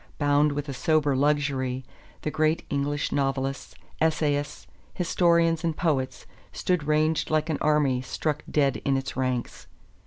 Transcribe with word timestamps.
Bound 0.17 0.53
with 0.53 0.67
a 0.67 0.73
sober 0.73 1.15
luxury, 1.15 1.85
the 2.23 2.31
great 2.31 2.65
English 2.71 3.11
novelists, 3.11 3.75
essayists, 4.01 4.65
historians 4.95 5.63
and 5.63 5.77
poets 5.77 6.25
stood 6.51 6.85
ranged 6.85 7.29
like 7.29 7.51
an 7.51 7.59
army 7.61 8.01
struck 8.01 8.41
dead 8.49 8.77
in 8.83 8.97
its 8.97 9.15
ranks. 9.15 9.67